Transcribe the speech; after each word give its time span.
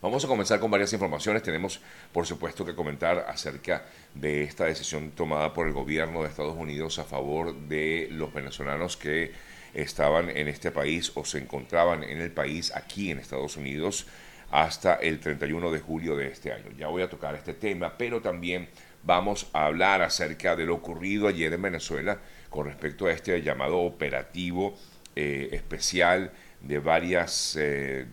Vamos 0.00 0.24
a 0.24 0.28
comenzar 0.28 0.60
con 0.60 0.70
varias 0.70 0.92
informaciones. 0.92 1.42
Tenemos, 1.42 1.80
por 2.12 2.24
supuesto, 2.24 2.64
que 2.64 2.76
comentar 2.76 3.26
acerca 3.28 3.84
de 4.14 4.44
esta 4.44 4.66
decisión 4.66 5.10
tomada 5.10 5.52
por 5.52 5.66
el 5.66 5.72
gobierno 5.72 6.22
de 6.22 6.28
Estados 6.28 6.56
Unidos 6.56 7.00
a 7.00 7.04
favor 7.04 7.52
de 7.52 8.06
los 8.12 8.32
venezolanos 8.32 8.96
que 8.96 9.32
estaban 9.74 10.30
en 10.30 10.46
este 10.46 10.70
país 10.70 11.10
o 11.16 11.24
se 11.24 11.38
encontraban 11.38 12.04
en 12.04 12.20
el 12.20 12.30
país 12.30 12.72
aquí 12.76 13.10
en 13.10 13.18
Estados 13.18 13.56
Unidos 13.56 14.06
hasta 14.52 14.94
el 14.94 15.18
31 15.18 15.72
de 15.72 15.80
julio 15.80 16.14
de 16.14 16.28
este 16.28 16.52
año. 16.52 16.70
Ya 16.78 16.86
voy 16.86 17.02
a 17.02 17.10
tocar 17.10 17.34
este 17.34 17.54
tema, 17.54 17.98
pero 17.98 18.22
también 18.22 18.68
vamos 19.02 19.50
a 19.52 19.66
hablar 19.66 20.02
acerca 20.02 20.54
de 20.54 20.64
lo 20.64 20.76
ocurrido 20.76 21.26
ayer 21.26 21.52
en 21.52 21.62
Venezuela 21.62 22.18
con 22.50 22.66
respecto 22.66 23.06
a 23.06 23.12
este 23.12 23.42
llamado 23.42 23.78
operativo 23.78 24.78
eh, 25.16 25.48
especial 25.50 26.30
de 26.60 26.78
varias 26.78 27.56
eh, 27.58 28.06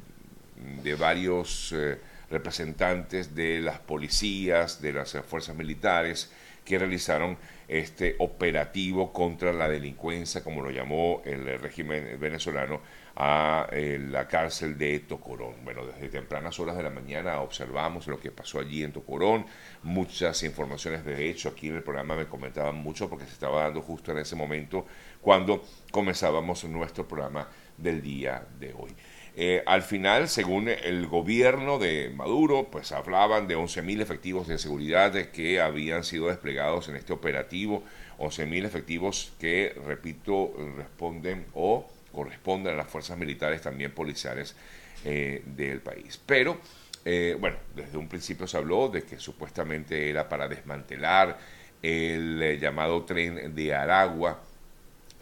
de 0.83 0.95
varios 0.95 1.73
eh, 1.73 1.99
representantes 2.29 3.35
de 3.35 3.59
las 3.59 3.79
policías, 3.79 4.82
de 4.82 4.93
las 4.93 5.18
fuerzas 5.27 5.55
militares 5.55 6.32
que 6.63 6.79
realizaron 6.79 7.37
este 7.68 8.15
operativo 8.19 9.13
contra 9.13 9.54
la 9.54 9.69
delincuencia, 9.69 10.43
como 10.43 10.61
lo 10.61 10.71
llamó 10.71 11.21
el 11.25 11.60
régimen 11.60 12.19
venezolano, 12.19 12.82
a 13.15 13.68
eh, 13.71 13.97
la 13.99 14.27
cárcel 14.27 14.77
de 14.77 14.99
Tocorón. 14.99 15.63
Bueno, 15.63 15.86
desde 15.86 16.10
tempranas 16.10 16.60
horas 16.60 16.75
de 16.75 16.83
la 16.83 16.89
mañana 16.89 17.39
observamos 17.41 18.07
lo 18.07 18.19
que 18.19 18.32
pasó 18.32 18.60
allí 18.60 18.83
en 18.83 18.91
Tocorón, 18.91 19.46
muchas 19.83 20.43
informaciones 20.43 21.05
de 21.05 21.29
hecho 21.29 21.49
aquí 21.49 21.69
en 21.69 21.77
el 21.77 21.83
programa 21.83 22.15
me 22.15 22.27
comentaban 22.27 22.75
mucho 22.75 23.10
porque 23.10 23.25
se 23.25 23.32
estaba 23.32 23.63
dando 23.63 23.82
justo 23.82 24.11
en 24.11 24.18
ese 24.18 24.35
momento 24.35 24.85
cuando 25.21 25.63
comenzábamos 25.91 26.65
nuestro 26.65 27.07
programa 27.07 27.47
del 27.77 28.01
día 28.01 28.46
de 28.60 28.74
hoy. 28.74 28.93
Eh, 29.38 29.64
al 29.66 29.82
final, 29.82 30.30
según 30.30 30.70
el 30.70 31.07
gobierno 31.07 31.78
de 31.78 32.09
Maduro, 32.16 32.70
pues 32.72 32.94
hablaban 32.94 33.48
de 33.48 33.58
11.000 33.58 34.02
efectivos 34.02 34.48
de 34.48 34.58
seguridad 34.58 35.14
que 35.31 35.59
habían 35.59 36.05
sido 36.05 36.27
desplegados 36.27 36.88
en 36.88 36.95
este 36.95 37.11
operativo, 37.11 37.83
11.000 38.17 38.66
efectivos 38.66 39.33
que, 39.38 39.75
repito, 39.86 40.53
responden 40.77 41.45
o 41.53 41.86
corresponden 42.14 42.75
a 42.75 42.77
las 42.77 42.88
fuerzas 42.88 43.17
militares 43.17 43.61
también 43.61 43.92
policiales 43.92 44.55
eh, 45.03 45.44
del 45.45 45.81
país. 45.81 46.17
Pero, 46.25 46.58
eh, 47.03 47.36
bueno, 47.38 47.58
desde 47.75 47.97
un 47.97 48.08
principio 48.08 48.47
se 48.47 48.55
habló 48.55 48.88
de 48.88 49.03
que 49.03 49.20
supuestamente 49.20 50.09
era 50.09 50.30
para 50.30 50.47
desmantelar 50.47 51.38
el 51.81 52.58
llamado 52.58 53.03
tren 53.03 53.53
de 53.53 53.75
Aragua, 53.75 54.42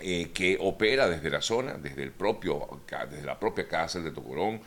eh, 0.05 0.31
que 0.33 0.57
opera 0.59 1.07
desde 1.07 1.29
la 1.29 1.41
zona, 1.41 1.75
desde, 1.75 2.03
el 2.03 2.11
propio, 2.11 2.81
desde 3.09 3.25
la 3.25 3.39
propia 3.39 3.69
cárcel 3.69 4.03
de 4.03 4.11
Tocorón. 4.11 4.59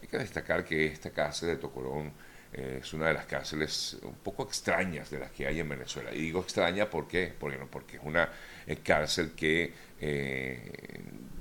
Hay 0.00 0.06
que 0.06 0.18
destacar 0.18 0.64
que 0.64 0.86
esta 0.86 1.10
cárcel 1.10 1.48
de 1.48 1.56
Tocorón 1.56 2.12
eh, 2.52 2.78
es 2.80 2.92
una 2.92 3.08
de 3.08 3.14
las 3.14 3.26
cárceles 3.26 3.98
un 4.02 4.14
poco 4.14 4.44
extrañas 4.44 5.10
de 5.10 5.18
las 5.18 5.32
que 5.32 5.44
hay 5.44 5.58
en 5.58 5.68
Venezuela. 5.68 6.14
Y 6.14 6.20
digo 6.20 6.40
extraña 6.40 6.88
porque, 6.88 7.34
porque, 7.36 7.58
porque 7.68 7.96
es 7.96 8.02
una 8.04 8.28
eh, 8.64 8.76
cárcel 8.76 9.32
que 9.34 9.72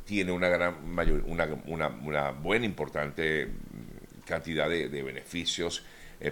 tiene 0.05 0.31
una, 0.31 0.49
gran 0.49 0.89
mayor, 0.89 1.23
una, 1.27 2.29
buena, 2.29 2.65
importante 2.65 3.47
cantidad 4.25 4.67
de, 4.67 4.89
de 4.89 5.03
beneficios 5.03 5.85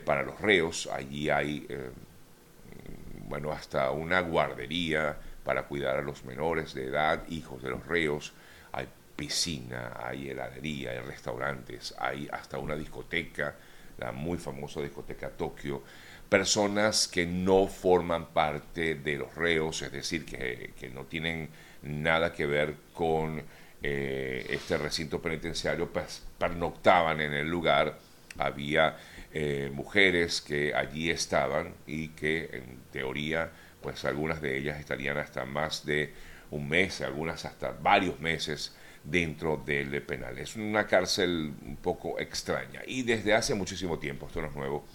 para 0.04 0.24
los 0.24 0.42
reos. 0.42 0.90
Allí 0.92 1.30
hay, 1.30 1.68
bueno, 3.28 3.52
hasta 3.52 3.92
una 3.92 4.22
guardería 4.22 5.16
para 5.44 5.64
cuidar 5.64 5.98
a 5.98 6.02
los 6.02 6.24
menores 6.26 6.74
de 6.74 6.88
edad, 6.88 7.24
hijos 7.30 7.62
de 7.62 7.70
los 7.70 7.86
reos. 7.86 8.34
Hay 8.72 8.88
piscina, 9.16 9.94
hay 10.04 10.30
heladería, 10.30 10.92
hay 10.92 11.00
restaurantes, 11.00 11.94
hay 11.98 12.28
hasta 12.32 12.58
una 12.58 12.76
discoteca, 12.76 13.56
la 13.98 14.12
muy 14.12 14.38
famosa 14.38 14.82
discoteca 14.82 15.30
Tokio. 15.30 15.84
Personas 16.30 17.08
que 17.08 17.26
no 17.26 17.68
forman 17.68 18.28
parte 18.28 18.96
de 18.96 19.18
los 19.18 19.36
reos, 19.36 19.82
es 19.84 19.92
decir, 19.92 20.26
que, 20.26 20.92
no 20.94 21.06
tienen 21.06 21.50
nada 21.84 22.34
que 22.34 22.46
ver 22.46 22.76
con 22.94 23.44
eh, 23.84 24.48
este 24.50 24.78
recinto 24.78 25.22
penitenciario, 25.22 25.90
pues 25.90 26.24
pernoctaban 26.38 27.22
en 27.22 27.34
el 27.34 27.48
lugar. 27.48 28.00
Había 28.40 28.98
eh, 29.32 29.70
mujeres 29.72 30.42
que 30.42 30.74
allí 30.74 31.12
estaban 31.12 31.76
y 31.86 32.10
que 32.10 32.50
en 32.52 32.80
teoría 32.92 33.52
pues 33.84 34.04
algunas 34.06 34.42
de 34.42 34.58
ellas 34.58 34.80
estarían 34.80 35.18
hasta 35.18 35.46
más 35.46 35.86
de 35.86 36.14
un 36.50 36.68
mes, 36.68 37.02
algunas 37.02 37.46
hasta 37.46 37.72
varios 37.72 38.20
meses 38.20 38.76
dentro 39.04 39.62
del 39.64 40.02
penal. 40.02 40.40
Es 40.40 40.56
una 40.56 40.88
cárcel 40.88 41.54
un 41.62 41.78
poco 41.78 42.20
extraña 42.20 42.82
y 42.88 43.04
desde 43.04 43.36
hace 43.36 43.54
muchísimo 43.54 44.00
tiempo, 44.00 44.26
esto 44.26 44.42
no 44.42 44.48
es 44.48 44.56
nuevo, 44.56 44.86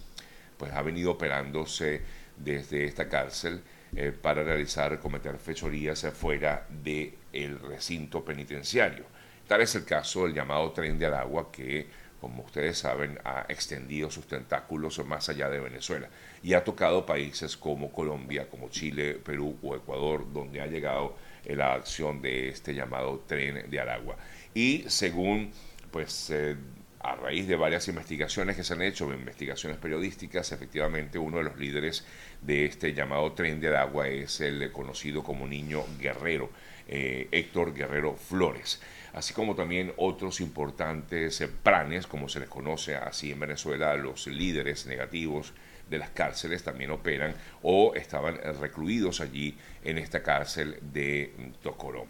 pues 0.56 0.72
ha 0.72 0.82
venido 0.82 1.12
operándose 1.12 2.02
desde 2.36 2.84
esta 2.84 3.08
cárcel 3.08 3.62
eh, 3.94 4.12
para 4.12 4.42
realizar, 4.42 4.98
cometer 4.98 5.38
fechorías 5.38 6.06
fuera 6.12 6.66
del 6.68 7.14
el 7.32 7.58
recinto 7.60 8.24
penitenciario. 8.24 9.04
Tal 9.46 9.62
es 9.62 9.74
el 9.74 9.84
caso 9.84 10.24
del 10.24 10.34
llamado 10.34 10.72
tren 10.72 10.98
de 10.98 11.06
Aragua 11.06 11.50
que 11.50 11.86
como 12.20 12.42
ustedes 12.42 12.78
saben, 12.78 13.18
ha 13.24 13.46
extendido 13.48 14.10
sus 14.10 14.26
tentáculos 14.26 15.04
más 15.06 15.28
allá 15.28 15.48
de 15.48 15.60
Venezuela 15.60 16.08
y 16.42 16.54
ha 16.54 16.64
tocado 16.64 17.06
países 17.06 17.56
como 17.56 17.92
Colombia, 17.92 18.48
como 18.48 18.68
Chile, 18.68 19.14
Perú 19.14 19.56
o 19.62 19.76
Ecuador, 19.76 20.32
donde 20.32 20.60
ha 20.60 20.66
llegado 20.66 21.16
la 21.44 21.74
acción 21.74 22.20
de 22.20 22.48
este 22.48 22.74
llamado 22.74 23.24
tren 23.26 23.70
de 23.70 23.80
Aragua. 23.80 24.16
Y 24.54 24.84
según, 24.88 25.52
pues, 25.90 26.30
eh, 26.30 26.56
a 27.00 27.14
raíz 27.14 27.46
de 27.46 27.56
varias 27.56 27.86
investigaciones 27.88 28.56
que 28.56 28.64
se 28.64 28.74
han 28.74 28.82
hecho, 28.82 29.12
investigaciones 29.12 29.78
periodísticas, 29.78 30.50
efectivamente 30.50 31.18
uno 31.18 31.38
de 31.38 31.44
los 31.44 31.56
líderes 31.56 32.04
de 32.42 32.66
este 32.66 32.92
llamado 32.92 33.32
tren 33.32 33.60
de 33.60 33.68
Aragua 33.68 34.08
es 34.08 34.40
el 34.40 34.72
conocido 34.72 35.22
como 35.22 35.46
Niño 35.46 35.84
Guerrero, 36.00 36.50
eh, 36.88 37.28
Héctor 37.30 37.72
Guerrero 37.74 38.14
Flores 38.16 38.80
así 39.18 39.34
como 39.34 39.56
también 39.56 39.92
otros 39.96 40.40
importantes 40.40 41.42
pranes, 41.64 42.06
como 42.06 42.28
se 42.28 42.38
les 42.38 42.48
conoce 42.48 42.94
así 42.94 43.32
en 43.32 43.40
Venezuela, 43.40 43.96
los 43.96 44.28
líderes 44.28 44.86
negativos 44.86 45.52
de 45.90 45.98
las 45.98 46.10
cárceles 46.10 46.62
también 46.62 46.92
operan 46.92 47.34
o 47.62 47.94
estaban 47.96 48.38
recluidos 48.60 49.20
allí 49.20 49.56
en 49.82 49.98
esta 49.98 50.22
cárcel 50.22 50.78
de 50.80 51.32
Tocorón. 51.60 52.06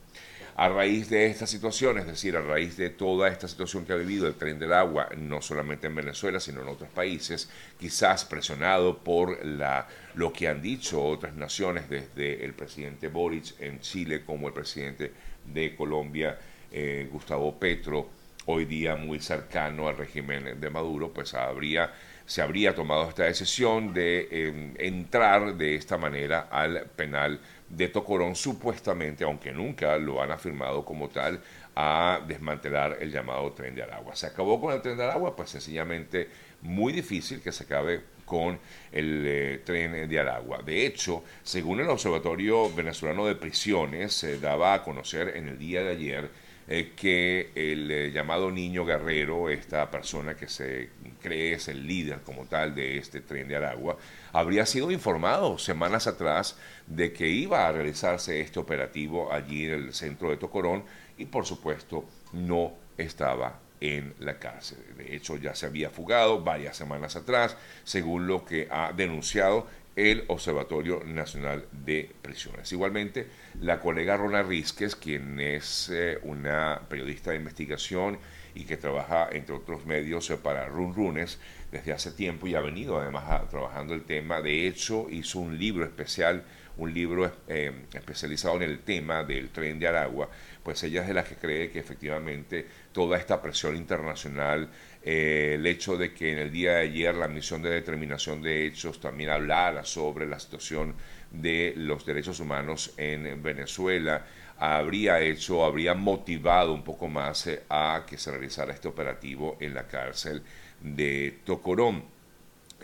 A 0.57 0.69
raíz 0.69 1.09
de 1.09 1.27
esta 1.27 1.47
situación, 1.47 1.97
es 1.97 2.07
decir, 2.07 2.37
a 2.37 2.43
raíz 2.43 2.77
de 2.77 2.91
toda 2.91 3.29
esta 3.29 3.49
situación 3.49 3.87
que 3.87 3.95
ha 3.95 3.97
vivido 3.97 4.27
el 4.27 4.35
tren 4.35 4.59
del 4.59 4.75
agua, 4.75 5.09
no 5.17 5.41
solamente 5.41 5.87
en 5.87 5.95
Venezuela, 5.95 6.41
sino 6.41 6.61
en 6.61 6.69
otros 6.69 6.91
países, 6.91 7.49
quizás 7.81 8.27
presionado 8.27 8.99
por 8.99 9.47
la, 9.47 9.89
lo 10.15 10.31
que 10.31 10.47
han 10.47 10.61
dicho 10.61 11.03
otras 11.03 11.35
naciones, 11.35 11.89
desde 11.89 12.45
el 12.45 12.53
presidente 12.53 13.09
Boric 13.09 13.59
en 13.61 13.81
Chile 13.81 14.25
como 14.27 14.49
el 14.49 14.53
presidente 14.53 15.13
de 15.47 15.75
Colombia, 15.75 16.37
eh, 16.73 17.09
Gustavo 17.11 17.59
Petro, 17.59 18.09
hoy 18.47 18.65
día 18.65 18.97
muy 18.97 19.21
cercano 19.21 19.89
al 19.89 19.97
régimen 19.97 20.59
de 20.59 20.71
Maduro, 20.71 21.13
pues 21.13 21.35
habría, 21.35 21.93
se 22.25 22.41
habría 22.41 22.75
tomado 22.75 23.09
esta 23.09 23.25
decisión 23.25 23.93
de 23.93 24.29
em, 24.31 24.75
entrar 24.79 25.55
de 25.55 25.75
esta 25.75 25.99
manera 25.99 26.49
al 26.51 26.87
penal 26.97 27.41
de 27.69 27.89
Tocorón, 27.89 28.35
supuestamente, 28.35 29.25
aunque 29.25 29.53
nunca 29.53 29.99
lo 29.99 30.23
han 30.23 30.31
afirmado 30.31 30.85
como 30.85 31.09
tal, 31.09 31.41
a 31.77 32.21
desmantelar 32.27 32.97
el 33.01 33.13
llamado 33.13 33.53
tren 33.53 33.75
de 33.75 33.83
Aragua. 33.83 34.17
¿Se 34.17 34.27
acabó 34.27 34.61
con 34.61 34.73
el 34.75 34.81
tren 34.83 34.97
de 34.97 35.05
Aragua? 35.05 35.37
Pues 35.37 35.51
sencillamente 35.51 36.29
muy 36.63 36.93
difícil 36.93 37.41
que 37.41 37.53
se 37.53 37.65
acabe 37.65 38.01
con 38.25 38.59
el 38.93 39.25
eh, 39.27 39.63
tren 39.65 40.09
de 40.09 40.19
Aragua. 40.19 40.63
De 40.63 40.87
hecho, 40.87 41.23
según 41.43 41.81
el 41.81 41.89
Observatorio 41.89 42.73
Venezolano 42.75 43.27
de 43.27 43.35
Prisiones, 43.35 44.13
se 44.13 44.39
daba 44.39 44.75
a 44.75 44.83
conocer 44.83 45.37
en 45.37 45.49
el 45.49 45.59
día 45.59 45.83
de 45.83 45.91
ayer 45.91 46.31
que 46.69 47.51
el 47.55 47.91
eh, 47.91 48.11
llamado 48.13 48.51
niño 48.51 48.85
guerrero, 48.85 49.49
esta 49.49 49.91
persona 49.91 50.37
que 50.37 50.49
se 50.49 50.91
cree 51.23 51.55
es 51.55 51.69
el 51.69 51.87
líder 51.87 52.21
como 52.21 52.45
tal 52.45 52.75
de 52.75 52.99
este 52.99 53.23
tren 53.23 53.49
de 53.49 53.57
Aragua, 53.57 53.97
habría 54.33 54.67
sido 54.67 54.91
informado 54.91 55.57
semanas 55.57 56.07
atrás 56.07 56.59
de 56.87 57.13
que 57.13 57.29
iba 57.29 57.67
a 57.67 57.73
realizarse 57.73 58.41
este 58.41 58.61
operativo 58.61 59.33
allí 59.33 59.65
en 59.65 59.73
el 59.73 59.95
centro 59.95 60.29
de 60.29 60.37
Tocorón 60.37 60.85
y 61.17 61.25
por 61.25 61.47
supuesto 61.47 62.05
no 62.33 62.75
estaba 62.99 63.61
en 63.81 64.15
la 64.19 64.39
cárcel. 64.39 64.79
De 64.97 65.15
hecho, 65.15 65.37
ya 65.37 65.55
se 65.55 65.67
había 65.67 65.91
fugado 65.91 66.43
varias 66.43 66.77
semanas 66.77 67.17
atrás, 67.17 67.57
según 67.85 68.27
lo 68.27 68.45
que 68.45 68.69
ha 68.71 68.93
denunciado 68.93 69.67
el 69.99 70.23
Observatorio 70.29 71.03
Nacional 71.05 71.67
de 71.73 72.09
Prisiones. 72.23 72.71
Igualmente, 72.71 73.27
la 73.61 73.81
colega 73.81 74.17
Rona 74.17 74.45
Rizquez, 74.45 74.95
quien 74.95 75.41
es 75.41 75.91
eh, 75.93 76.21
una 76.23 76.83
periodista 76.89 77.33
de 77.33 77.39
investigación 77.39 78.17
y 78.55 78.63
que 78.63 78.77
trabaja, 78.77 79.29
entre 79.33 79.57
otros 79.57 79.87
medios, 79.87 80.31
para 80.41 80.67
Run 80.67 80.95
Runes 80.95 81.41
desde 81.73 81.93
hace 81.93 82.13
tiempo 82.13 82.47
y 82.47 82.55
ha 82.55 82.61
venido 82.61 83.01
además 83.01 83.51
trabajando 83.51 83.93
el 83.93 84.05
tema. 84.05 84.41
De 84.41 84.69
hecho, 84.69 85.09
hizo 85.11 85.41
un 85.41 85.59
libro 85.59 85.85
especial, 85.85 86.45
un 86.79 86.95
libro 86.95 87.31
eh, 87.49 87.73
especializado 87.93 88.57
en 88.57 88.63
el 88.63 88.81
tema 88.81 89.25
del 89.25 89.51
tren 89.51 89.79
de 89.79 89.89
Aragua, 89.89 90.29
pues 90.63 90.83
ella 90.85 91.03
es 91.03 91.09
de 91.09 91.15
las 91.15 91.29
que 91.29 91.35
cree 91.35 91.71
que 91.71 91.81
efectivamente 91.81 92.67
toda 92.93 93.19
esta 93.19 93.43
presión 93.43 93.77
internacional, 93.77 94.69
eh, 95.03 95.53
el 95.55 95.67
hecho 95.67 95.97
de 95.97 96.13
que 96.13 96.33
en 96.33 96.39
el 96.39 96.53
día 96.53 96.75
de 96.75 96.81
ayer 96.83 97.15
la 97.15 97.29
misión 97.29 97.63
de 97.63 97.71
determinación 97.71 98.43
de 98.43 98.67
hechos 98.67 99.01
también 99.01 99.31
hablara 99.31 99.85
sobre 99.85 100.27
la 100.27 100.39
situación 100.39 100.95
de 101.31 101.75
los 101.77 102.07
derechos 102.07 102.41
humanos 102.41 102.95
en 102.97 103.43
Venezuela, 103.43 104.25
habría 104.57 105.21
hecho, 105.21 105.65
habría 105.65 105.95
motivado 105.95 106.73
un 106.73 106.85
poco 106.85 107.09
más 107.09 107.47
eh, 107.49 107.63
a 107.69 108.05
que 108.09 108.19
se 108.19 108.31
realizara 108.31 108.73
este 108.73 108.89
operativo 108.89 109.57
en 109.61 109.75
la 109.75 109.87
cárcel 109.87 110.43
de 110.81 111.39
Tocorón 111.45 112.05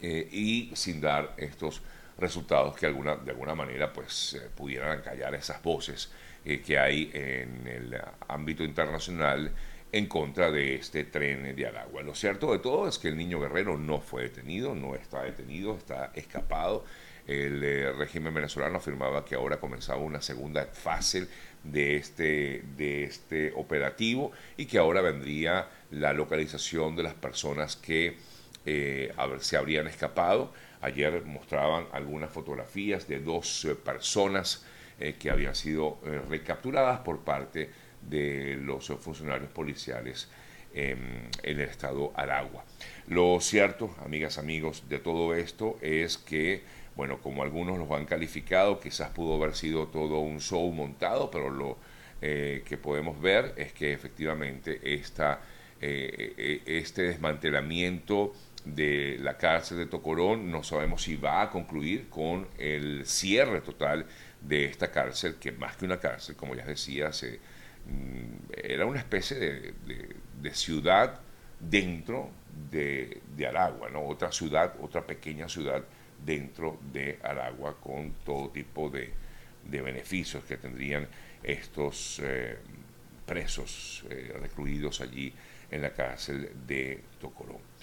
y 0.03 0.71
sin 0.75 1.01
dar 1.01 1.33
estos 1.39 1.81
resultados 2.19 2.77
que 2.77 2.87
alguna, 2.87 3.17
de 3.17 3.31
alguna 3.31 3.55
manera 3.55 3.93
pues 3.93 4.35
eh, 4.35 4.49
pudieran 4.55 5.03
callar 5.03 5.35
esas 5.35 5.63
voces 5.63 6.11
que 6.45 6.79
hay 6.79 7.11
en 7.15 7.67
el 7.67 7.99
ámbito 8.29 8.65
internacional 8.65 9.51
en 9.91 10.07
contra 10.07 10.51
de 10.51 10.75
este 10.75 11.05
tren 11.05 11.57
de 11.57 11.67
Aragua. 11.67 12.03
Lo 12.03 12.15
cierto 12.15 12.53
de 12.53 12.59
todo 12.59 12.87
es 12.87 12.99
que 12.99 13.09
el 13.09 13.17
niño 13.17 13.41
guerrero 13.41 13.79
no 13.79 14.01
fue 14.01 14.25
detenido, 14.25 14.75
no 14.75 14.95
está 14.95 15.23
detenido, 15.23 15.75
está 15.75 16.11
escapado. 16.15 16.85
El 17.27 17.97
régimen 17.97 18.35
venezolano 18.35 18.77
afirmaba 18.77 19.25
que 19.25 19.37
ahora 19.37 19.59
comenzaba 19.59 20.01
una 20.01 20.21
segunda 20.21 20.67
fase 20.67 21.29
de 21.65 21.97
este, 21.97 22.63
de 22.77 23.05
este 23.05 23.53
operativo 23.57 24.33
y 24.57 24.67
que 24.67 24.79
ahora 24.79 25.01
vendría 25.01 25.69
la 25.91 26.13
localización 26.13 26.95
de 26.95 27.03
las 27.03 27.15
personas 27.15 27.77
que 27.77 28.17
eh, 28.67 29.13
se 29.41 29.57
habrían 29.57 29.87
escapado. 29.87 30.53
Ayer 30.85 31.25
mostraban 31.25 31.87
algunas 31.93 32.31
fotografías 32.31 33.09
de 33.09 33.21
dos 33.21 33.65
eh, 33.65 33.75
personas 33.75 34.65
eh, 35.01 35.15
que 35.19 35.31
habían 35.31 35.55
sido 35.55 35.99
recapturadas 36.29 37.01
por 37.01 37.21
parte 37.21 37.71
de 38.03 38.57
los 38.61 38.87
funcionarios 39.01 39.51
policiales 39.51 40.29
en 40.73 41.29
el 41.43 41.61
estado 41.61 42.13
Aragua. 42.17 42.65
Lo 43.09 43.41
cierto, 43.41 43.95
amigas, 44.05 44.39
amigos, 44.39 44.89
de 44.89 44.99
todo 44.99 45.35
esto 45.35 45.79
es 45.81 46.19
que 46.19 46.63
bueno, 46.97 47.21
como 47.21 47.43
algunos 47.43 47.79
los 47.79 47.91
han 47.91 48.07
calificado, 48.07 48.79
quizás 48.79 49.11
pudo 49.11 49.35
haber 49.35 49.57
sido 49.57 49.89
todo 49.89 50.21
un 50.21 50.41
show 50.41 50.71
montado, 50.71 51.31
pero 51.31 51.51
lo 51.51 51.77
eh, 52.23 52.63
que 52.65 52.77
podemos 52.77 53.21
ver 53.21 53.55
es 53.57 53.73
que 53.73 53.93
efectivamente 53.93 54.79
eh, 54.83 55.03
eh, 55.81 56.63
este 56.67 57.03
desmantelamiento 57.03 58.33
de 58.65 59.19
la 59.21 59.37
cárcel 59.37 59.79
de 59.79 59.87
Tocorón 59.87 60.51
no 60.51 60.63
sabemos 60.63 61.03
si 61.03 61.17
va 61.17 61.43
a 61.43 61.51
concluir 61.51 62.09
con 62.09 62.49
el 62.59 63.05
cierre 63.07 63.61
total 63.61 64.07
de 64.41 64.65
esta 64.65 64.91
cárcel, 64.91 65.37
que 65.37 65.53
más 65.53 65.77
que 65.77 65.85
una 65.85 65.99
cárcel, 65.99 66.37
como 66.37 66.55
ya 66.55 66.65
decía, 66.65 67.13
se, 67.13 67.39
mm, 67.87 68.53
era 68.63 68.87
una 68.87 68.99
especie 68.99 69.39
de, 69.39 69.75
de, 70.41 70.55
ciudad 70.55 71.21
dentro 71.61 72.31
de, 72.71 73.21
de, 73.37 73.47
Aragua, 73.47 73.91
¿no? 73.91 74.03
otra 74.07 74.33
ciudad, 74.33 74.75
otra 74.81 75.07
pequeña 75.07 75.49
ciudad 75.49 75.83
dentro 76.25 76.79
de 76.93 77.19
Aragua 77.23 77.77
con 77.81 78.13
todo 78.25 78.51
tipo 78.51 78.91
de, 78.91 79.13
beneficios 79.65 80.45
que 80.45 80.59
tendrían 80.59 81.09
estos 81.43 82.21
eh, 82.23 82.59
presos 83.27 84.05
eh, 84.11 84.35
recluidos 84.39 85.01
allí 85.01 85.33
en 85.71 85.83
la 85.83 85.91
cárcel 85.91 86.51
de 86.67 87.03
Tocorón. 87.21 87.74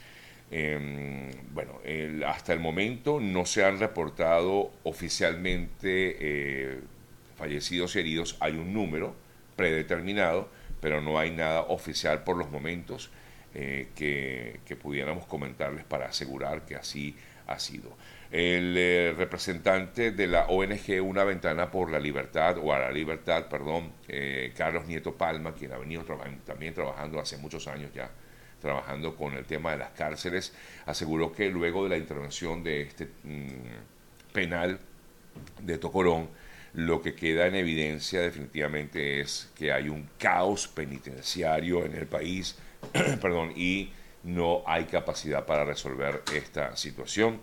Em, 0.52 1.32
bueno, 1.54 1.80
hasta 2.28 2.54
el 2.54 2.60
momento 2.60 3.20
no 3.20 3.46
se 3.46 3.64
han 3.64 3.80
reportado 3.80 4.72
oficialmente 4.84 6.18
eh, 6.20 6.80
fallecidos 7.38 7.96
y 7.96 8.00
heridos. 8.00 8.38
Hay 8.40 8.54
un 8.54 8.74
número 8.74 9.16
predeterminado, 9.56 10.50
pero 10.82 11.02
no 11.02 11.18
hay 11.18 11.32
nada 11.32 11.62
oficial 11.62 12.24
por 12.24 12.38
los 12.38 12.52
momentos 12.52 13.12
que, 13.54 14.62
que 14.66 14.76
pudiéramos 14.78 15.26
comentarles 15.26 15.84
para 15.84 16.06
asegurar 16.06 16.66
que 16.66 16.76
así 16.78 17.18
ha 17.48 17.60
sido 17.60 17.98
el 18.32 18.76
eh, 18.78 19.14
representante 19.18 20.12
de 20.12 20.28
la 20.28 20.46
ONG 20.48 21.02
Una 21.04 21.26
Ventana 21.26 21.70
por 21.70 21.92
la 21.92 22.00
Libertad, 22.00 22.58
o 22.58 22.74
a 22.74 22.80
la 22.80 22.92
Libertad, 22.92 23.48
perdón, 23.50 23.92
eh, 24.08 24.54
Carlos 24.56 24.88
Nieto 24.88 25.16
Palma, 25.16 25.54
quien 25.54 25.74
ha 25.74 25.78
venido 25.78 26.04
también 26.46 26.74
trabajando 26.74 27.20
hace 27.20 27.38
muchos 27.38 27.68
años 27.68 27.92
ya, 27.94 28.10
trabajando 28.62 29.16
con 29.16 29.34
el 29.34 29.46
tema 29.46 29.72
de 29.72 29.80
las 29.80 29.92
cárceles, 29.92 30.54
aseguró 30.86 31.34
que 31.34 31.50
luego 31.50 31.84
de 31.84 31.90
la 31.90 31.98
intervención 31.98 32.64
de 32.64 32.84
este 32.84 33.08
mm, 33.24 34.32
penal 34.34 34.80
de 35.60 35.78
Tocorón, 35.78 36.30
lo 36.74 37.02
que 37.02 37.16
queda 37.16 37.48
en 37.48 37.56
evidencia 37.56 38.22
definitivamente 38.22 39.20
es 39.20 39.52
que 39.58 39.74
hay 39.74 39.90
un 39.90 40.08
caos 40.18 40.68
penitenciario 40.70 41.86
en 41.86 41.96
el 41.96 42.08
país, 42.08 42.56
perdón, 43.22 43.52
y 43.56 43.92
no 44.24 44.64
hay 44.66 44.86
capacidad 44.86 45.46
para 45.46 45.66
resolver 45.66 46.22
esta 46.34 46.76
situación. 46.78 47.40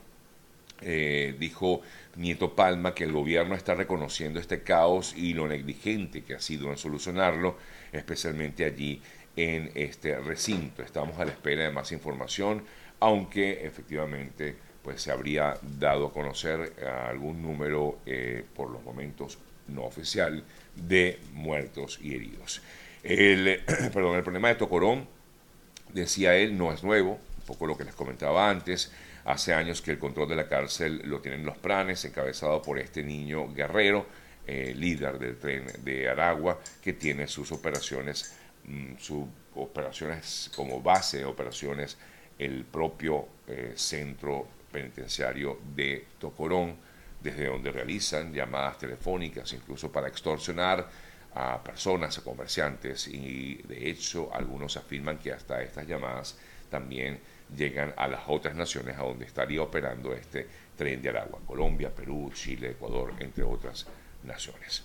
Eh, 0.81 1.35
dijo 1.38 1.82
Nieto 2.14 2.55
Palma 2.55 2.94
que 2.94 3.03
el 3.03 3.12
gobierno 3.12 3.56
está 3.56 3.75
reconociendo 3.75 4.38
este 4.38 4.62
caos 4.62 5.12
y 5.17 5.35
lo 5.35 5.49
negligente 5.49 6.23
que 6.23 6.37
ha 6.37 6.41
sido 6.41 6.71
en 6.71 6.79
solucionarlo, 6.79 7.56
especialmente 7.93 8.64
allí 8.64 9.03
en 9.38 9.70
este 9.75 10.19
recinto. 10.19 10.82
Estamos 10.82 11.19
a 11.19 11.25
la 11.25 11.31
espera 11.31 11.62
de 11.64 11.70
más 11.70 11.93
información, 11.93 12.64
aunque 13.00 13.67
efectivamente 13.67 14.56
pues 14.82 15.02
se 15.02 15.12
habría 15.12 15.56
dado 15.79 16.06
a 16.06 16.12
conocer 16.12 16.73
algún 17.08 17.43
número 17.43 17.99
eh, 18.06 18.44
por 18.55 18.70
los 18.70 18.82
momentos 18.82 19.38
no 19.69 19.85
oficial 19.85 20.43
de 20.75 21.19
muertos 21.35 21.99
y 22.02 22.14
heridos. 22.14 22.62
El, 23.02 23.61
perdón, 23.93 24.17
el 24.17 24.23
problema 24.23 24.49
de 24.49 24.55
Tocorón, 24.56 25.06
decía 25.93 26.37
él, 26.37 26.56
no 26.56 26.73
es 26.73 26.82
nuevo, 26.82 27.12
un 27.12 27.44
poco 27.46 27.67
lo 27.67 27.76
que 27.76 27.85
les 27.85 27.94
comentaba 27.94 28.50
antes, 28.50 28.90
Hace 29.29 29.52
años 29.52 29.82
que 29.82 29.90
el 29.90 29.99
control 29.99 30.26
de 30.31 30.37
la 30.37 30.49
cárcel 30.49 31.02
lo 31.05 31.20
tienen 31.20 31.44
los 31.44 31.58
planes, 31.58 32.02
encabezado 32.06 32.62
por 32.62 32.79
este 32.79 33.02
niño 33.02 33.52
guerrero, 33.52 34.06
eh, 34.46 34.73
líder 34.75 35.19
del 35.19 35.37
tren 35.37 35.67
de 35.85 36.08
Aragua, 36.08 36.58
que 36.82 36.94
tiene 36.94 37.29
sus 37.29 37.52
operaciones, 37.52 38.35
sus 38.99 39.25
operaciones 39.55 40.50
como 40.55 40.81
base 40.81 41.19
de 41.19 41.25
operaciones, 41.25 41.97
el 42.38 42.65
propio 42.65 43.26
eh, 43.47 43.73
centro 43.76 44.47
penitenciario 44.70 45.59
de 45.75 46.06
Tocorón, 46.19 46.76
desde 47.20 47.47
donde 47.47 47.73
realizan 47.73 48.32
llamadas 48.32 48.79
telefónicas, 48.79 49.53
incluso 49.53 49.91
para 49.91 50.09
extorsionar 50.09 50.88
a 51.35 51.62
personas, 51.62 52.17
a 52.19 52.23
comerciantes, 52.23 53.09
y 53.09 53.56
de 53.65 53.91
hecho 53.91 54.31
algunos 54.32 54.76
afirman 54.76 55.19
que 55.19 55.32
hasta 55.32 55.62
estas 55.62 55.87
llamadas 55.87 56.38
también 56.71 57.21
llegan 57.56 57.94
a 57.97 58.06
las 58.09 58.23
otras 58.26 58.55
naciones 58.55 58.97
a 58.97 59.03
donde 59.03 59.25
estaría 59.25 59.62
operando 59.62 60.12
este 60.14 60.47
tren 60.76 61.00
de 61.02 61.09
Aragua, 61.09 61.40
Colombia, 61.47 61.95
Perú, 61.95 62.31
Chile, 62.35 62.71
Ecuador, 62.71 63.14
entre 63.19 63.42
otras 63.42 63.87
naciones. 64.22 64.82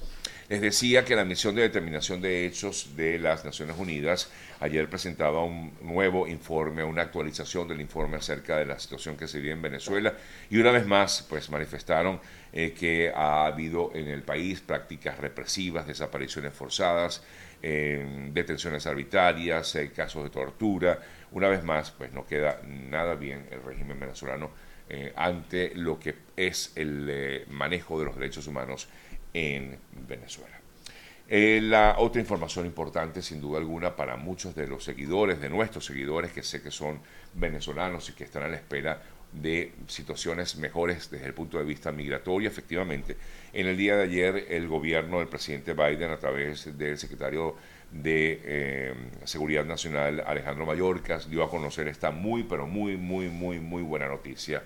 Les 0.49 0.61
decía 0.61 1.05
que 1.05 1.15
la 1.15 1.23
misión 1.23 1.55
de 1.55 1.61
determinación 1.61 2.21
de 2.21 2.45
hechos 2.45 2.95
de 2.95 3.17
las 3.17 3.45
Naciones 3.45 3.77
Unidas 3.77 4.29
ayer 4.59 4.89
presentaba 4.89 5.43
un 5.43 5.73
nuevo 5.81 6.27
informe, 6.27 6.83
una 6.83 7.01
actualización 7.01 7.67
del 7.67 7.81
informe 7.81 8.17
acerca 8.17 8.57
de 8.57 8.65
la 8.65 8.77
situación 8.77 9.15
que 9.15 9.27
se 9.27 9.39
vive 9.39 9.53
en 9.53 9.61
Venezuela 9.61 10.13
y 10.49 10.57
una 10.57 10.71
vez 10.71 10.85
más 10.85 11.25
pues 11.29 11.49
manifestaron 11.49 12.19
eh, 12.51 12.73
que 12.77 13.11
ha 13.15 13.45
habido 13.45 13.91
en 13.95 14.09
el 14.09 14.21
país 14.21 14.59
prácticas 14.61 15.17
represivas, 15.17 15.87
desapariciones 15.87 16.53
forzadas, 16.53 17.23
eh, 17.61 18.29
detenciones 18.31 18.85
arbitrarias, 18.85 19.75
eh, 19.75 19.91
casos 19.95 20.23
de 20.23 20.29
tortura, 20.29 20.99
una 21.31 21.47
vez 21.47 21.63
más, 21.63 21.91
pues 21.91 22.11
no 22.11 22.27
queda 22.27 22.61
nada 22.67 23.15
bien 23.15 23.47
el 23.49 23.63
régimen 23.63 23.99
venezolano 23.99 24.51
ante 25.15 25.73
lo 25.73 25.99
que 25.99 26.13
es 26.37 26.73
el 26.75 27.45
manejo 27.49 27.97
de 27.97 28.05
los 28.05 28.15
derechos 28.15 28.45
humanos 28.45 28.87
en 29.33 29.77
Venezuela. 30.07 30.59
Eh, 31.27 31.61
la 31.61 31.95
otra 31.97 32.21
información 32.21 32.65
importante, 32.65 33.21
sin 33.21 33.41
duda 33.41 33.57
alguna, 33.57 33.95
para 33.95 34.17
muchos 34.17 34.55
de 34.55 34.67
los 34.67 34.83
seguidores, 34.83 35.39
de 35.41 35.49
nuestros 35.49 35.85
seguidores, 35.85 36.31
que 36.31 36.43
sé 36.43 36.61
que 36.61 36.69
son 36.69 36.99
venezolanos 37.33 38.09
y 38.09 38.13
que 38.13 38.25
están 38.25 38.43
a 38.43 38.49
la 38.49 38.57
espera 38.57 39.01
de 39.31 39.71
situaciones 39.87 40.57
mejores 40.57 41.09
desde 41.09 41.25
el 41.25 41.33
punto 41.33 41.57
de 41.57 41.63
vista 41.63 41.91
migratorio, 41.91 42.47
efectivamente. 42.47 43.17
En 43.51 43.67
el 43.67 43.77
día 43.77 43.97
de 43.97 44.03
ayer, 44.03 44.45
el 44.49 44.67
gobierno 44.67 45.19
del 45.19 45.27
presidente 45.27 45.73
Biden, 45.73 46.11
a 46.11 46.17
través 46.17 46.77
del 46.77 46.97
secretario 46.99 47.55
de 47.91 48.41
eh, 48.43 48.93
Seguridad 49.23 49.65
Nacional, 49.65 50.23
Alejandro 50.27 50.65
Mayorkas, 50.65 51.29
dio 51.29 51.43
a 51.43 51.49
conocer 51.49 51.87
esta 51.87 52.11
muy, 52.11 52.43
pero 52.43 52.67
muy, 52.67 52.97
muy, 52.97 53.29
muy, 53.29 53.59
muy 53.59 53.81
buena 53.81 54.07
noticia 54.07 54.61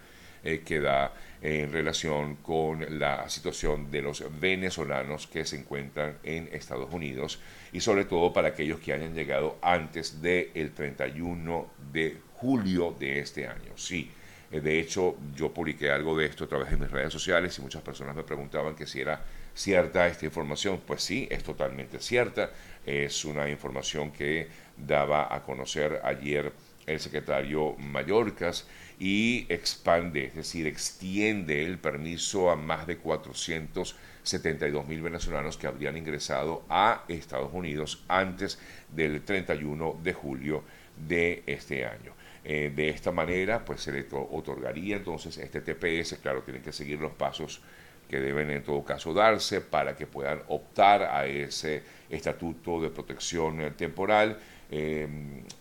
eh, 0.48 0.62
que 0.64 0.80
da 0.80 1.14
en 1.42 1.74
relación 1.74 2.38
con 2.38 3.00
la 3.00 3.28
situación 3.28 3.92
de 3.92 4.02
los 4.02 4.24
venezolanos 4.40 5.28
que 5.28 5.44
se 5.44 5.58
encuentran 5.58 6.20
en 6.24 6.48
Estados 6.54 6.88
Unidos 6.94 7.42
y 7.74 7.82
sobre 7.82 8.06
todo 8.06 8.32
para 8.32 8.48
aquellos 8.48 8.80
que 8.80 8.94
hayan 8.94 9.14
llegado 9.14 9.58
antes 9.62 10.22
del 10.22 10.72
31 10.72 11.68
de 11.92 12.16
julio 12.36 12.96
de 12.98 13.20
este 13.20 13.46
año. 13.46 13.74
Sí, 13.76 14.10
eh, 14.50 14.62
de 14.62 14.80
hecho 14.80 15.18
yo 15.36 15.54
publiqué 15.54 15.92
algo 15.92 16.18
de 16.18 16.28
esto 16.28 16.46
a 16.46 16.48
través 16.48 16.70
de 16.72 16.78
mis 16.78 16.92
redes 16.92 17.12
sociales 17.12 17.58
y 17.58 17.62
muchas 17.62 17.82
personas 17.82 18.16
me 18.16 18.24
preguntaban 18.24 18.74
que 18.74 18.88
si 18.88 19.02
era 19.02 19.22
cierta 19.54 20.08
esta 20.08 20.26
información. 20.26 20.80
Pues 20.88 21.04
sí, 21.04 21.28
es 21.30 21.44
totalmente 21.44 22.00
cierta. 22.00 22.52
Es 22.86 23.26
una 23.26 23.50
información 23.50 24.12
que 24.12 24.48
daba 24.78 25.36
a 25.36 25.44
conocer 25.44 26.00
ayer 26.06 26.54
el 26.88 27.00
secretario 27.00 27.76
Mallorcas 27.78 28.66
y 29.00 29.46
expande, 29.50 30.26
es 30.26 30.36
decir, 30.36 30.66
extiende 30.66 31.64
el 31.64 31.78
permiso 31.78 32.50
a 32.50 32.56
más 32.56 32.88
de 32.88 32.98
472 32.98 34.88
mil 34.88 35.02
venezolanos 35.02 35.58
que 35.58 35.68
habrían 35.68 35.98
ingresado 35.98 36.66
a 36.70 37.04
Estados 37.08 37.54
Unidos 37.54 38.04
antes 38.08 38.58
del 38.92 39.22
31 39.22 40.00
de 40.02 40.14
julio 40.14 40.64
de 41.08 41.44
este 41.46 41.86
año. 41.86 42.14
Eh, 42.44 42.72
de 42.74 42.90
esta 42.90 43.12
manera, 43.12 43.66
pues 43.66 43.82
se 43.82 43.92
le 43.92 44.08
otorgaría 44.10 44.96
entonces 44.96 45.38
este 45.38 45.62
TPS, 45.62 46.18
claro, 46.22 46.42
tienen 46.42 46.64
que 46.64 46.72
seguir 46.72 47.00
los 47.00 47.12
pasos 47.12 47.62
que 48.10 48.20
deben 48.20 48.50
en 48.50 48.64
todo 48.64 48.84
caso 48.84 49.14
darse 49.14 49.62
para 49.62 49.96
que 49.96 50.08
puedan 50.08 50.42
optar 50.48 51.04
a 51.04 51.26
ese 51.26 51.84
estatuto 52.10 52.82
de 52.82 52.90
protección 52.90 53.62
eh, 53.62 53.72
temporal. 53.72 54.40
Eh, 54.70 55.08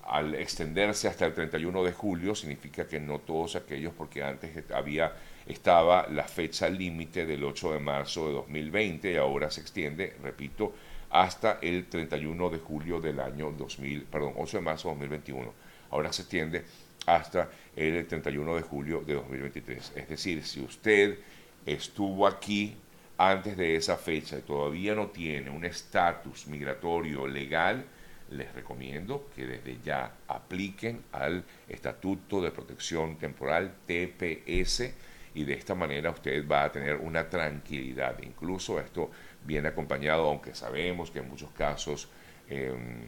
al 0.05 0.35
extenderse 0.35 1.07
hasta 1.07 1.27
el 1.27 1.35
31 1.35 1.85
de 1.85 1.93
julio 1.93 2.35
significa 2.35 2.87
que 2.87 2.99
no 2.99 3.21
todos 3.21 3.57
aquellos, 3.57 3.93
porque 3.93 4.23
antes 4.23 4.51
había 4.73 5.13
estaba 5.47 6.09
la 6.09 6.25
fecha 6.25 6.69
límite 6.69 7.25
del 7.25 7.45
8 7.45 7.75
de 7.75 7.79
marzo 7.79 8.27
de 8.27 8.35
2020 8.35 9.13
y 9.13 9.17
ahora 9.17 9.51
se 9.51 9.61
extiende, 9.61 10.17
repito, 10.23 10.75
hasta 11.11 11.59
el 11.63 11.87
31 11.87 12.51
de 12.51 12.59
julio 12.59 13.01
del 13.01 13.21
año 13.21 13.53
2000, 13.53 14.05
perdón, 14.05 14.35
8 14.37 14.57
de 14.59 14.63
marzo 14.63 14.89
de 14.89 14.95
2021. 14.95 15.53
Ahora 15.91 16.13
se 16.13 16.23
extiende 16.23 16.65
hasta 17.07 17.49
el 17.77 18.07
31 18.07 18.57
de 18.57 18.63
julio 18.63 19.03
de 19.07 19.15
2023. 19.15 19.93
Es 19.95 20.09
decir, 20.09 20.45
si 20.45 20.61
usted 20.61 21.19
estuvo 21.65 22.27
aquí 22.27 22.77
antes 23.17 23.57
de 23.57 23.77
esa 23.77 23.97
fecha 23.97 24.39
y 24.39 24.43
todavía 24.43 24.95
no 24.95 25.07
tiene 25.09 25.51
un 25.51 25.65
estatus 25.65 26.49
migratorio 26.49 27.27
legal, 27.29 27.85
les 28.31 28.53
recomiendo 28.55 29.29
que 29.35 29.47
desde 29.47 29.79
ya 29.85 30.13
apliquen 30.29 31.03
al 31.13 31.45
Estatuto 31.69 32.41
de 32.41 32.51
Protección 32.51 33.17
Temporal 33.17 33.75
TPS 33.87 34.93
y 35.35 35.45
de 35.45 35.55
esta 35.55 35.75
manera 35.75 36.11
usted 36.11 36.47
va 36.49 36.65
a 36.65 36.73
tener 36.73 36.97
una 36.97 37.29
tranquilidad. 37.29 38.19
Incluso 38.23 38.81
esto 38.81 39.11
viene 39.45 39.69
acompañado, 39.69 40.29
aunque 40.29 40.55
sabemos 40.55 41.11
que 41.11 41.21
en 41.21 41.29
muchos 41.29 41.51
casos 41.53 42.09
em, 42.49 43.07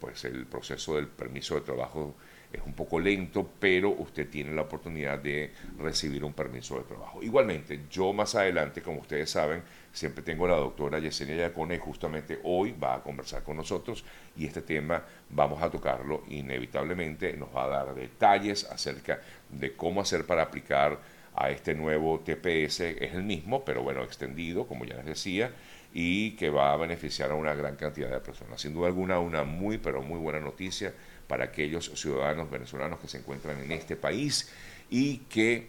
pues 0.00 0.24
el 0.24 0.46
proceso 0.46 0.96
del 0.96 1.08
permiso 1.08 1.56
de 1.56 1.62
trabajo 1.62 2.14
es 2.52 2.62
un 2.64 2.72
poco 2.72 2.98
lento, 2.98 3.48
pero 3.58 3.90
usted 3.90 4.28
tiene 4.28 4.54
la 4.54 4.62
oportunidad 4.62 5.18
de 5.18 5.52
recibir 5.78 6.24
un 6.24 6.32
permiso 6.32 6.78
de 6.78 6.84
trabajo. 6.84 7.22
Igualmente, 7.22 7.80
yo 7.90 8.12
más 8.12 8.34
adelante, 8.34 8.80
como 8.80 9.00
ustedes 9.00 9.30
saben, 9.30 9.62
siempre 9.92 10.22
tengo 10.22 10.46
a 10.46 10.50
la 10.50 10.56
doctora 10.56 10.98
Yesenia 10.98 11.36
Yacone 11.36 11.78
justamente 11.78 12.40
hoy 12.44 12.72
va 12.72 12.94
a 12.94 13.02
conversar 13.02 13.42
con 13.42 13.56
nosotros 13.56 14.04
y 14.36 14.46
este 14.46 14.62
tema 14.62 15.02
vamos 15.30 15.62
a 15.62 15.70
tocarlo 15.70 16.22
inevitablemente, 16.28 17.36
nos 17.36 17.54
va 17.54 17.64
a 17.64 17.68
dar 17.68 17.94
detalles 17.94 18.64
acerca 18.64 19.20
de 19.50 19.74
cómo 19.74 20.00
hacer 20.00 20.24
para 20.24 20.42
aplicar 20.42 20.98
a 21.34 21.50
este 21.50 21.74
nuevo 21.74 22.20
TPS, 22.20 22.80
es 22.80 23.14
el 23.14 23.22
mismo, 23.22 23.64
pero 23.64 23.82
bueno, 23.82 24.02
extendido, 24.02 24.66
como 24.66 24.84
ya 24.84 24.96
les 24.96 25.06
decía, 25.06 25.52
y 25.92 26.32
que 26.32 26.50
va 26.50 26.72
a 26.72 26.76
beneficiar 26.76 27.30
a 27.30 27.34
una 27.34 27.54
gran 27.54 27.76
cantidad 27.76 28.10
de 28.10 28.20
personas. 28.20 28.60
Sin 28.60 28.74
duda 28.74 28.88
alguna, 28.88 29.20
una 29.20 29.44
muy, 29.44 29.78
pero 29.78 30.02
muy 30.02 30.18
buena 30.18 30.40
noticia 30.40 30.92
para 31.28 31.44
aquellos 31.44 31.92
ciudadanos 31.94 32.50
venezolanos 32.50 32.98
que 32.98 33.06
se 33.06 33.18
encuentran 33.18 33.60
en 33.60 33.70
este 33.70 33.94
país 33.94 34.50
y 34.90 35.18
que 35.18 35.68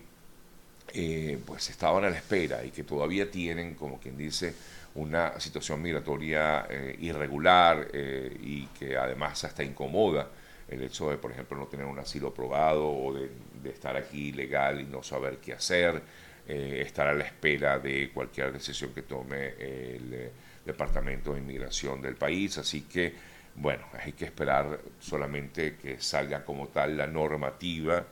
eh, 0.94 1.38
pues 1.46 1.70
estaban 1.70 2.04
a 2.06 2.10
la 2.10 2.16
espera 2.16 2.64
y 2.64 2.72
que 2.72 2.84
todavía 2.84 3.30
tienen, 3.30 3.76
como 3.76 4.00
quien 4.00 4.18
dice, 4.18 4.56
una 4.96 5.40
situación 5.40 5.82
migratoria 5.82 6.66
eh, 6.70 6.96
irregular 7.00 7.90
eh, 7.94 8.36
y 8.42 8.66
que 8.68 8.98
además 8.98 9.44
hasta 9.44 9.64
incomoda 9.64 10.30
el 10.68 10.82
hecho 10.82 11.10
de, 11.10 11.18
por 11.18 11.32
ejemplo, 11.32 11.58
no 11.58 11.68
tener 11.68 11.86
un 11.86 12.00
asilo 12.00 12.30
aprobado 12.30 12.90
o 12.90 13.14
de, 13.14 13.30
de 13.62 13.70
estar 13.70 13.98
aquí 13.98 14.30
ilegal 14.30 14.80
y 14.80 14.86
no 14.86 15.04
saber 15.04 15.38
qué 15.38 15.54
hacer, 15.54 16.02
estar 16.48 17.08
a 17.08 17.14
la 17.14 17.26
espera 17.26 17.78
de 17.78 18.10
cualquier 18.12 18.52
decisión 18.52 18.92
que 18.92 19.04
tome 19.04 19.50
el 19.60 20.32
Departamento 20.66 21.34
de 21.34 21.42
Inmigración 21.42 22.02
del 22.02 22.16
país. 22.16 22.58
Así 22.58 22.82
que 22.84 23.14
bueno, 23.60 23.86
hay 23.94 24.14
que 24.14 24.26
esperar 24.26 24.80
solamente 25.00 25.76
que 25.76 26.00
salga 26.00 26.46
como 26.46 26.70
tal 26.70 26.96
la 26.98 27.08
normativa, 27.08 28.06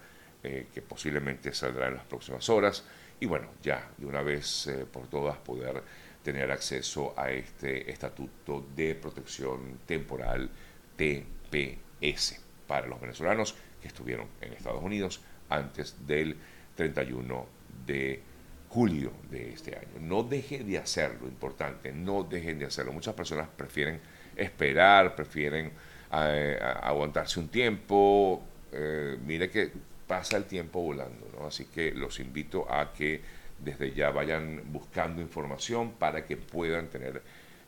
eh, 0.44 0.68
que 0.74 0.82
posiblemente 0.82 1.54
saldrá 1.54 1.88
en 1.88 1.96
las 1.96 2.04
próximas 2.04 2.50
horas, 2.50 2.84
y 3.20 3.26
bueno, 3.26 3.48
ya 3.64 3.90
de 3.98 4.06
una 4.06 4.22
vez 4.22 4.68
eh, 4.68 4.86
por 4.92 5.08
todas 5.08 5.38
poder 5.38 5.82
tener 6.22 6.52
acceso 6.52 7.14
a 7.18 7.32
este 7.32 7.90
Estatuto 7.90 8.68
de 8.76 8.94
Protección 8.96 9.80
Temporal 9.86 10.50
TPS 10.98 12.42
para 12.68 12.86
los 12.86 13.00
venezolanos 13.00 13.56
que 13.82 13.88
estuvieron 13.88 14.28
en 14.42 14.52
Estados 14.52 14.84
Unidos 14.84 15.22
antes 15.48 15.96
del 16.06 16.36
31 16.76 17.48
de 17.86 18.22
julio 18.68 19.14
de 19.32 19.54
este 19.54 19.78
año. 19.78 20.00
No 20.02 20.24
dejen 20.24 20.68
de 20.68 20.78
hacerlo, 20.78 21.26
importante, 21.26 21.94
no 21.94 22.24
dejen 22.24 22.60
de 22.60 22.66
hacerlo. 22.66 22.92
Muchas 22.92 23.16
personas 23.16 23.48
prefieren 23.48 24.02
esperar, 24.38 25.16
prefieren 25.16 25.72
eh, 26.14 26.60
aguantarse 26.82 27.40
un 27.40 27.50
tiempo. 27.50 28.44
Eh, 28.72 29.18
mire 29.26 29.50
que 29.50 29.72
pasa 30.08 30.38
el 30.38 30.46
tiempo 30.46 30.82
volando, 30.82 31.28
¿no? 31.38 31.48
Así 31.48 31.66
que 31.66 31.92
los 31.92 32.20
invito 32.20 32.72
a 32.72 32.94
que 32.94 33.22
desde 33.60 33.94
ya 33.94 34.12
vayan 34.12 34.62
buscando 34.72 35.22
información 35.22 35.94
para 35.94 36.26
que 36.26 36.38
puedan 36.38 36.88
tener 36.88 37.22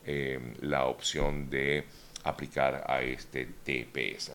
eh, 0.06 0.38
la 0.60 0.86
opción 0.86 1.50
de 1.50 1.84
aplicar 2.24 2.84
a 2.86 3.02
este 3.02 3.46
TPS. 3.64 4.28